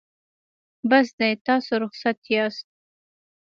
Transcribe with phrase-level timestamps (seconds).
[0.89, 2.67] بس دی تاسو رخصت یاست.